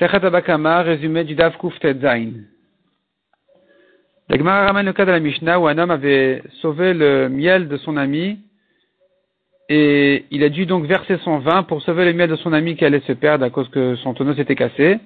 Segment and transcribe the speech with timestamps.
[0.00, 2.32] Abakama, résumé du Dav Kuftet Zain.
[4.28, 7.68] La Gemara ramène le cas de la Mishnah où un homme avait sauvé le miel
[7.68, 8.38] de son ami
[9.70, 12.76] et il a dû donc verser son vin pour sauver le miel de son ami
[12.76, 14.98] qui allait se perdre à cause que son tonneau s'était cassé.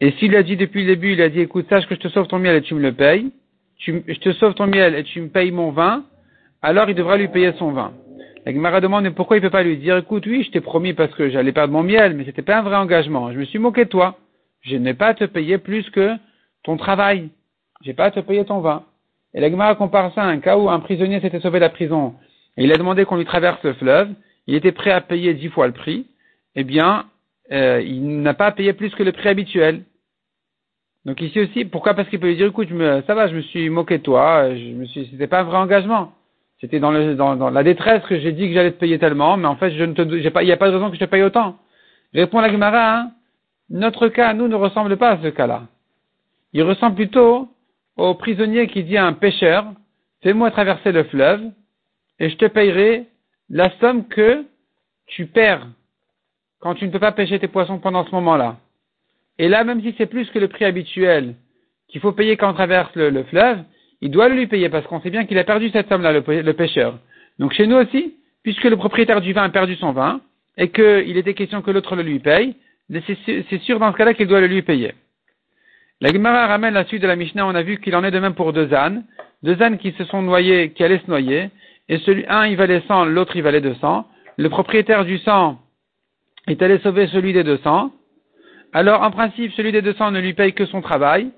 [0.00, 2.08] Et s'il a dit depuis le début, il a dit écoute, sache que je te
[2.08, 3.30] sauve ton miel et tu me le payes,
[3.78, 6.04] je te sauve ton miel et tu me payes mon vin,
[6.62, 7.92] alors il devra lui payer son vin.
[8.46, 11.14] La Gemara demande pourquoi il peut pas lui dire écoute oui je t'ai promis parce
[11.14, 13.32] que j'allais perdre mon miel mais c'était pas un vrai engagement.
[13.32, 14.16] Je me suis moqué de toi.
[14.62, 16.14] Je n'ai pas à te payer plus que
[16.62, 17.28] ton travail.
[17.82, 18.84] J'ai pas à te payer ton vin.
[19.34, 21.70] Et la Gemara compare ça à un cas où un prisonnier s'était sauvé de la
[21.70, 22.14] prison
[22.56, 24.08] et il a demandé qu'on lui traverse le fleuve.
[24.46, 26.06] Il était prêt à payer dix fois le prix.
[26.56, 27.04] Eh bien
[27.52, 29.82] euh, il n'a pas à payer plus que le prix habituel.
[31.04, 31.92] Donc ici aussi pourquoi?
[31.92, 34.02] Parce qu'il peut lui dire écoute je me, ça va je me suis moqué de
[34.02, 36.12] toi je me suis c'était pas un vrai engagement
[36.60, 39.46] c'était dans, dans, dans, la détresse que j'ai dit que j'allais te payer tellement, mais
[39.46, 41.08] en fait, je ne te, pas, il n'y a pas de raison que je te
[41.08, 41.58] paye autant.
[42.12, 43.12] Répond la Gemara, hein,
[43.70, 45.62] notre cas, nous, ne ressemble pas à ce cas-là.
[46.52, 47.48] Il ressemble plutôt
[47.96, 49.72] au prisonnier qui dit à un pêcheur,
[50.22, 51.40] fais-moi traverser le fleuve,
[52.18, 53.06] et je te payerai
[53.48, 54.44] la somme que
[55.06, 55.66] tu perds
[56.58, 58.58] quand tu ne peux pas pêcher tes poissons pendant ce moment-là.
[59.38, 61.36] Et là, même si c'est plus que le prix habituel
[61.88, 63.60] qu'il faut payer quand on traverse le fleuve,
[64.00, 66.52] il doit le lui payer parce qu'on sait bien qu'il a perdu cette somme-là, le,
[66.52, 66.98] pêcheur.
[67.38, 70.20] Donc chez nous aussi, puisque le propriétaire du vin a perdu son vin
[70.56, 72.56] et qu'il était question que l'autre le lui paye,
[72.90, 74.94] c'est sûr dans ce cas-là qu'il doit le lui payer.
[76.00, 78.18] La Gemara ramène la suite de la Mishnah, on a vu qu'il en est de
[78.18, 79.04] même pour deux ânes,
[79.42, 81.50] deux ânes qui se sont noyés, qui allaient se noyer,
[81.90, 84.06] et celui, un il valait 100, l'autre il valait 200.
[84.38, 85.58] Le propriétaire du sang
[86.46, 87.92] est allé sauver celui des 200.
[88.72, 91.30] Alors en principe, celui des 200 ne lui paye que son travail,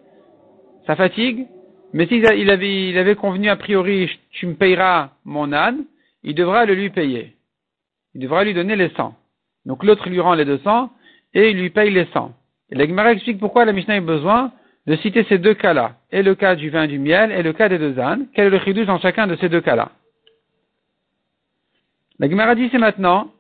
[0.87, 1.47] sa fatigue,
[1.93, 5.85] mais s'il il avait, il avait convenu a priori, tu me payeras mon âne,
[6.23, 7.35] il devra le lui payer.
[8.15, 9.15] Il devra lui donner les 100.
[9.67, 10.91] Donc l'autre lui rend les 200
[11.35, 12.35] et il lui paye les 100.
[12.71, 14.53] Et la explique pourquoi la Mishnah a besoin
[14.87, 17.69] de citer ces deux cas-là, et le cas du vin du miel et le cas
[17.69, 18.27] des deux ânes.
[18.35, 19.93] Quel est le chidouche dans chacun de ces deux cas-là?
[22.19, 23.31] La Gemara dit c'est maintenant,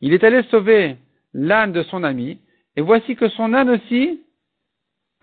[0.00, 0.96] il est allé sauver
[1.34, 2.38] l'âne de son ami,
[2.76, 4.20] et voici que son âne aussi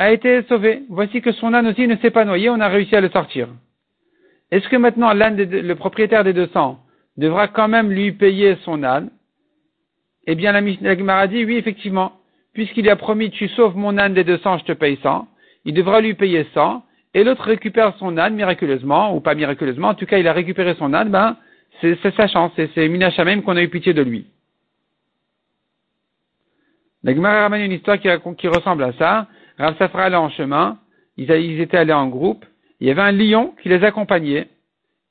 [0.01, 0.81] a été sauvé.
[0.89, 3.47] Voici que son âne aussi ne s'est pas noyé, on a réussi à le sortir.
[4.49, 6.79] Est-ce que maintenant l'âne, le propriétaire des 200,
[7.17, 9.11] devra quand même lui payer son âne?
[10.25, 12.13] Eh bien, la, la dit oui, effectivement.
[12.53, 15.27] Puisqu'il a promis, tu sauves mon âne des 200, je te paye 100.
[15.65, 16.83] Il devra lui payer 100.
[17.13, 20.73] Et l'autre récupère son âne miraculeusement, ou pas miraculeusement, en tout cas, il a récupéré
[20.79, 21.37] son âne, ben,
[21.79, 24.25] c'est sa chance, c'est Minacha même qu'on a eu pitié de lui.
[27.03, 29.27] La Gemara ramène une histoire qui ressemble à ça.
[29.61, 30.79] Rav Safra allait en chemin,
[31.17, 31.29] ils,
[31.61, 32.45] étaient allés en groupe,
[32.79, 34.47] il y avait un lion qui les accompagnait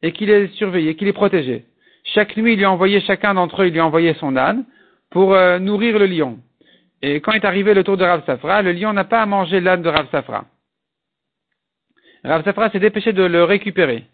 [0.03, 1.67] et qui les surveillait, qui les protégeait.
[2.03, 4.65] Chaque nuit, il lui envoyait chacun d'entre eux, il lui envoyait son âne
[5.09, 6.41] pour euh, nourrir le lion.
[7.01, 9.61] Et quand est arrivé le tour de Rav Safra, le lion n'a pas à manger
[9.61, 10.47] l'âne de Rav Safra.
[12.25, 14.05] Rav Safra s'est dépêché de le récupérer.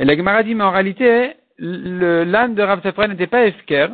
[0.00, 3.88] Et la Gemara mais en réalité, l'âne de Rav n'était pas Efker.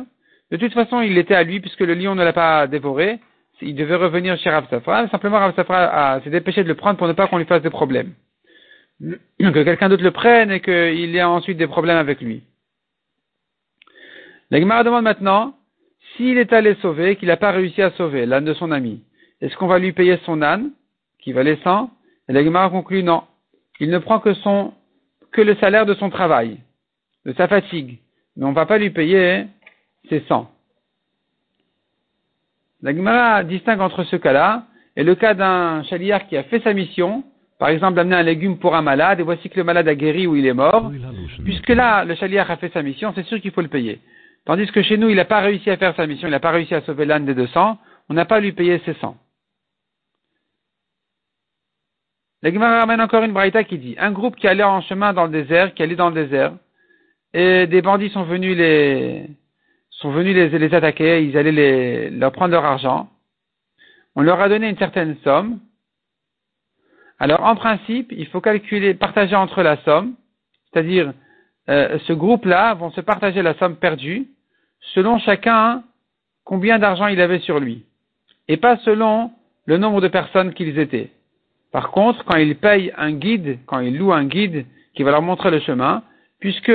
[0.51, 3.19] De toute façon, il était à lui puisque le lion ne l'a pas dévoré.
[3.61, 5.07] Il devait revenir chez Rav Safra.
[5.09, 7.69] Simplement, Rav Safra s'est dépêché de le prendre pour ne pas qu'on lui fasse des
[7.69, 8.13] problèmes.
[9.39, 12.43] Que quelqu'un d'autre le prenne et qu'il ait ensuite des problèmes avec lui.
[14.51, 15.55] La Gemara demande maintenant,
[16.15, 19.03] s'il est allé sauver, qu'il n'a pas réussi à sauver l'âne de son ami,
[19.41, 20.71] est-ce qu'on va lui payer son âne,
[21.19, 21.89] qui valait 100
[22.27, 23.23] Et la Gemara conclut non.
[23.79, 24.73] Il ne prend que son,
[25.31, 26.57] que le salaire de son travail
[27.25, 27.99] de sa fatigue.
[28.35, 29.45] Mais on ne va pas lui payer
[30.09, 30.49] ses sangs.
[32.81, 34.65] La Gemara distingue entre ce cas-là
[34.95, 37.23] et le cas d'un chaliard qui a fait sa mission,
[37.57, 40.27] par exemple d'amener un légume pour un malade, et voici que le malade a guéri
[40.27, 40.91] ou il est mort.
[41.43, 43.99] Puisque là, le chaliard a fait sa mission, c'est sûr qu'il faut le payer.
[44.45, 46.51] Tandis que chez nous, il n'a pas réussi à faire sa mission, il n'a pas
[46.51, 47.77] réussi à sauver l'âne des 200,
[48.09, 49.17] on n'a pas à lui payer ses sangs.
[52.41, 55.25] La Gemara ramène encore une braïta qui dit, un groupe qui allait en chemin dans
[55.25, 56.53] le désert, qui allait dans le désert,
[57.33, 59.29] et des bandits sont venus les
[59.91, 63.09] sont venus les, attaquer, ils allaient leur prendre leur argent.
[64.15, 65.59] On leur a donné une certaine somme.
[67.19, 70.15] Alors en principe, il faut calculer, partager entre la somme,
[70.71, 71.13] c'est-à-dire
[71.69, 74.27] euh, ce groupe-là vont se partager la somme perdue
[74.93, 75.83] selon chacun
[76.45, 77.83] combien d'argent il avait sur lui,
[78.47, 79.31] et pas selon
[79.65, 81.11] le nombre de personnes qu'ils étaient.
[81.71, 84.65] Par contre, quand ils payent un guide, quand ils louent un guide
[84.95, 86.03] qui va leur montrer le chemin,
[86.39, 86.71] puisque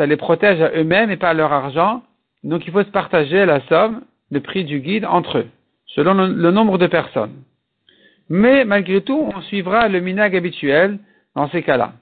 [0.00, 2.02] ça les protège à eux-mêmes et pas à leur argent.
[2.42, 4.00] Donc il faut se partager la somme,
[4.30, 5.48] le prix du guide entre eux,
[5.88, 7.34] selon le, nombre de personnes.
[8.30, 10.98] Mais malgré tout, on suivra le minag habituel
[11.34, 11.92] dans ces cas-là.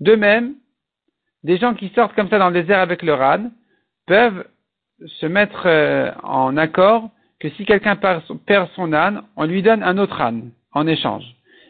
[0.00, 0.54] De même,
[1.44, 3.52] des gens qui sortent comme ça dans le désert avec leur âne
[4.06, 4.46] peuvent
[5.04, 9.98] se mettre euh, en accord que si quelqu'un perd son âne, on lui donne un
[9.98, 11.24] autre âne en échange.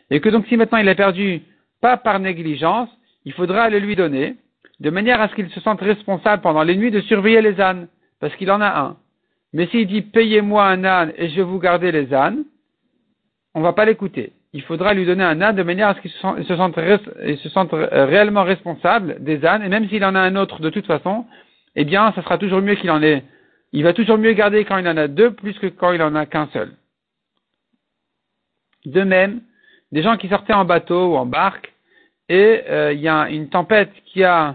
[0.08, 1.42] Et que donc si maintenant il a perdu,
[1.80, 2.88] pas par négligence,
[3.24, 4.36] il faudra le lui donner,
[4.80, 7.88] de manière à ce qu'il se sente responsable pendant les nuits de surveiller les ânes,
[8.20, 8.96] parce qu'il en a un.
[9.52, 12.44] Mais s'il dit payez-moi un âne et je vais vous garder les ânes,
[13.54, 14.32] on ne va pas l'écouter.
[14.52, 17.70] Il faudra lui donner un âne de manière à ce qu'il se sente, se sente
[17.72, 21.26] réellement responsable des ânes, et même s'il en a un autre de toute façon,
[21.76, 23.24] eh bien, ça sera toujours mieux qu'il en ait.
[23.72, 26.14] Il va toujours mieux garder quand il en a deux plus que quand il en
[26.16, 26.72] a qu'un seul.
[28.86, 29.42] De même,
[29.92, 31.72] des gens qui sortaient en bateau ou en barque,
[32.30, 34.54] et euh, il y a une tempête qui a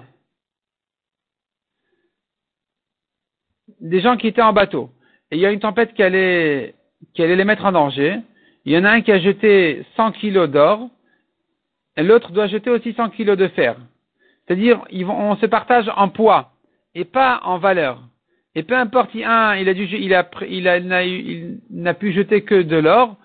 [3.81, 4.89] des gens qui étaient en bateau,
[5.29, 6.73] et il y a une tempête qui allait,
[7.13, 8.21] qui allait les mettre en danger.
[8.63, 10.89] Il y en a un qui a jeté 100 kilos d'or,
[11.97, 13.75] et l'autre doit jeter aussi 100 kilos de fer.
[14.47, 16.53] C'est-à-dire, on se partage en poids
[16.93, 18.01] et pas en valeur.
[18.55, 22.43] Et peu importe, un, il a dû, il a, il a, il n'a pu jeter
[22.43, 23.17] que de l'or,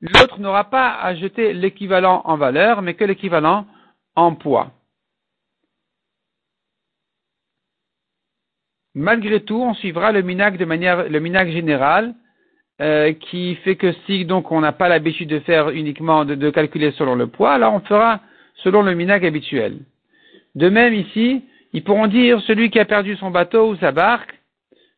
[0.00, 3.66] l'autre n'aura pas à jeter l'équivalent en valeur, mais que l'équivalent
[4.18, 4.72] en poids.
[8.94, 12.14] Malgré tout, on suivra le minac de manière, le minac général,
[12.80, 16.90] euh, qui fait que si donc on n'a pas l'habitude de faire uniquement de, calculer
[16.92, 18.20] selon le poids, alors on fera
[18.56, 19.78] selon le minac habituel.
[20.56, 24.34] De même ici, ils pourront dire celui qui a perdu son bateau ou sa barque,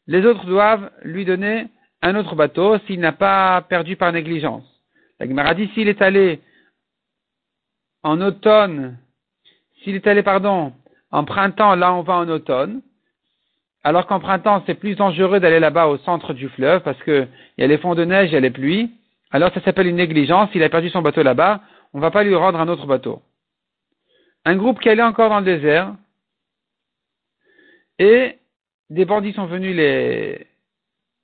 [0.07, 1.67] les autres doivent lui donner
[2.01, 4.65] un autre bateau s'il n'a pas perdu par négligence.
[5.19, 6.41] La Gemara dit s'il est allé
[8.03, 8.97] en automne,
[9.83, 10.73] s'il est allé, pardon,
[11.11, 12.83] en printemps, là on va en automne,
[13.83, 17.29] alors qu'en printemps c'est plus dangereux d'aller là-bas au centre du fleuve parce qu'il
[17.59, 18.91] y a les fonds de neige, il y a les pluies,
[19.31, 21.61] alors ça s'appelle une négligence, s'il a perdu son bateau là-bas,
[21.93, 23.23] on ne va pas lui rendre un autre bateau.
[24.45, 25.95] Un groupe qui allait encore dans le désert,
[27.99, 28.39] et
[28.89, 30.47] des bandits sont venus les,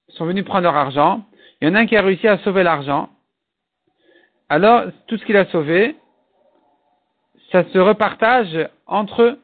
[0.08, 1.25] sont venus prendre leur argent.
[1.61, 3.08] Il y en a un qui a réussi à sauver l'argent.
[4.49, 5.97] Alors, tout ce qu'il a sauvé,
[7.52, 9.38] ça se repartage entre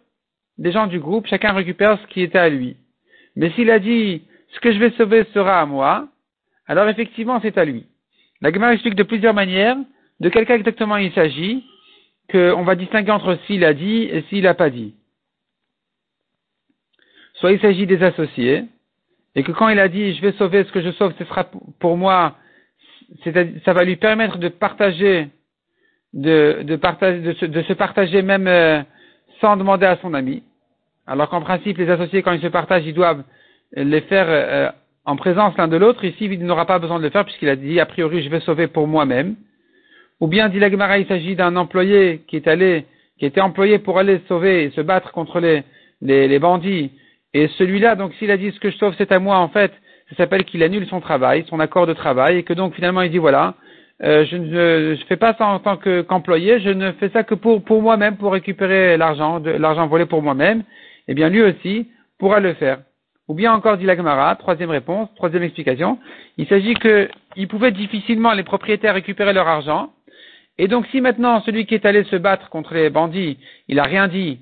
[0.58, 2.76] des gens du groupe, chacun récupère ce qui était à lui.
[3.37, 4.22] Mais s'il a dit,
[4.54, 6.08] ce que je vais sauver sera à moi,
[6.66, 7.87] alors effectivement, c'est à lui.
[8.40, 9.76] La Gemara explique de plusieurs manières
[10.20, 11.64] de quel cas exactement il s'agit,
[12.31, 14.94] qu'on va distinguer entre s'il a dit et s'il n'a pas dit
[17.43, 18.66] soit il s'agit des associés,
[19.34, 21.50] et que quand il a dit je vais sauver ce que je sauve, ce sera
[21.81, 22.37] pour moi,
[23.25, 25.28] ça va lui permettre de partager,
[26.12, 28.82] de, se, partager même euh,
[29.41, 30.43] sans demander à son ami.
[31.06, 33.23] Alors qu'en principe, les associés, quand ils se partagent, ils doivent
[33.75, 34.70] les faire euh,
[35.05, 36.05] en présence l'un de l'autre.
[36.05, 38.41] Ici, il n'aura pas besoin de le faire puisqu'il a dit a priori je vais
[38.41, 39.37] sauver pour moi-même.
[40.20, 42.87] Ou bien, dit l'Agmara, il s'agit d'un employé qui est allé,
[43.19, 45.64] qui était employé pour aller sauver et se battre contre les,
[46.00, 46.93] les, les bandits
[47.35, 49.73] et celui-là, donc s'il a dit ce que je sauve c'est à moi, en fait,
[50.11, 53.11] ça s'appelle qu'il annule son travail, son accord de travail, et que donc finalement il
[53.11, 53.55] dit voilà,
[54.04, 57.62] euh, je ne fais pas ça en tant qu'employé, je ne fais ça que pour,
[57.62, 60.64] pour moi-même, pour récupérer l'argent, l'argent volé pour moi-même,
[61.08, 61.88] eh bien lui aussi
[62.19, 62.78] pourra le faire.
[63.28, 65.99] Ou bien encore dit la troisième réponse, troisième explication,
[66.37, 69.93] il s'agit qu'il pouvait difficilement les propriétaires récupérer leur argent,
[70.58, 73.38] et donc si maintenant celui qui est allé se battre contre les bandits,
[73.69, 74.40] il a rien dit,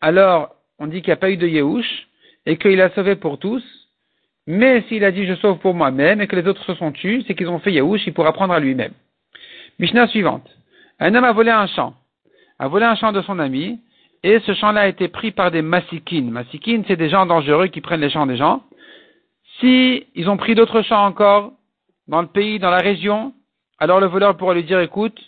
[0.00, 2.06] alors on dit qu'il n'y a pas eu de Yehush,
[2.46, 3.62] et qu'il a sauvé pour tous,
[4.50, 7.22] mais s'il a dit je sauve pour moi-même et que les autres se sont tus,
[7.26, 8.92] c'est qu'ils ont fait Yaouch, il pourra prendre à lui-même.
[9.78, 10.44] Mishnah suivante.
[10.98, 11.94] Un homme a volé un champ,
[12.58, 13.78] a volé un champ de son ami,
[14.24, 16.30] et ce champ-là a été pris par des masikines.
[16.32, 18.64] Masikines, c'est des gens dangereux qui prennent les champs des gens.
[19.60, 21.52] Si ils ont pris d'autres champs encore,
[22.08, 23.32] dans le pays, dans la région,
[23.78, 25.18] alors le voleur pourra lui dire, écoute,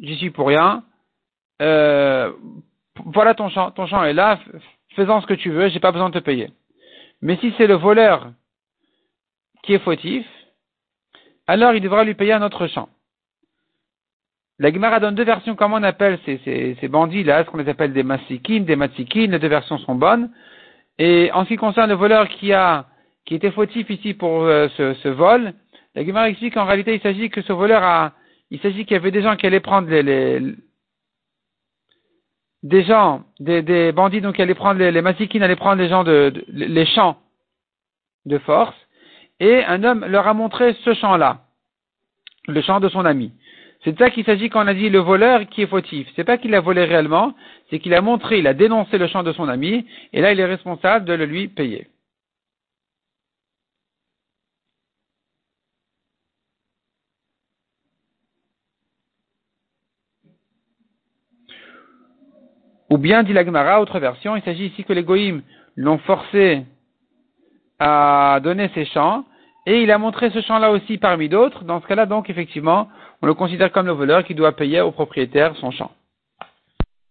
[0.00, 0.82] j'y suis pour rien,
[1.62, 2.32] euh,
[3.06, 4.40] voilà ton champ, ton champ est là,
[4.96, 6.50] fais-en ce que tu veux, j'ai pas besoin de te payer.
[7.20, 8.32] Mais si c'est le voleur
[9.62, 10.26] qui est fautif,
[11.46, 12.88] alors il devra lui payer un autre champ.
[14.58, 16.38] La Gemara donne deux versions, comment on appelle ces,
[16.80, 20.30] ces, bandits-là, ce qu'on les appelle des masikines, des matsikines, les deux versions sont bonnes.
[20.98, 22.86] Et en ce qui concerne le voleur qui a,
[23.24, 25.54] qui était fautif ici pour euh, ce, vol,
[25.94, 28.12] la Gemara explique qu'en réalité il s'agit que ce voleur a,
[28.50, 30.40] il s'agit qu'il y avait des gens qui allaient prendre les,
[32.62, 36.32] des gens, des, des, bandits, donc allaient prendre les, les allaient prendre les gens de,
[36.48, 37.16] les champs
[38.26, 38.76] de force,
[39.42, 41.40] et un homme leur a montré ce champ-là,
[42.46, 43.32] le champ de son ami.
[43.82, 46.06] C'est de ça qu'il s'agit quand on a dit le voleur qui est fautif.
[46.14, 47.34] C'est pas qu'il a volé réellement,
[47.68, 50.38] c'est qu'il a montré, il a dénoncé le champ de son ami, et là il
[50.38, 51.88] est responsable de le lui payer.
[62.90, 65.42] Ou bien, dit la Gemara, autre version, il s'agit ici que les goïms
[65.74, 66.64] l'ont forcé
[67.80, 69.24] à donner ses champs,
[69.66, 71.64] et il a montré ce champ-là aussi parmi d'autres.
[71.64, 72.88] Dans ce cas-là, donc, effectivement,
[73.22, 75.92] on le considère comme le voleur qui doit payer au propriétaire son champ.